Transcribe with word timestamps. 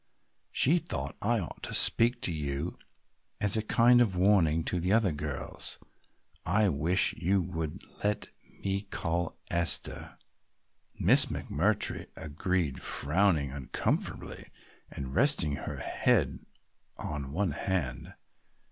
She 0.51 0.79
thought 0.79 1.15
I 1.21 1.37
ought 1.39 1.61
to 1.61 1.75
speak 1.75 2.21
to 2.23 2.31
you 2.31 2.79
as 3.39 3.55
a 3.55 3.61
kind 3.61 4.01
of 4.01 4.15
warning 4.15 4.63
to 4.63 4.79
the 4.79 4.91
other 4.91 5.11
girls. 5.11 5.77
I 6.43 6.69
wish 6.69 7.13
you 7.13 7.39
would 7.39 7.83
let 8.03 8.31
me 8.63 8.81
call 8.81 9.37
Esther." 9.51 10.17
Miss 10.99 11.27
McMurtry 11.27 12.07
agreed, 12.15 12.81
frowning 12.81 13.51
uncomfortably 13.51 14.47
and 14.89 15.13
resting 15.13 15.57
her 15.57 15.77
head 15.77 16.47
on 16.97 17.31
one 17.31 17.51
hand. 17.51 18.15